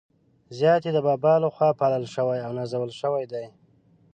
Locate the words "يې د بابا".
0.85-1.33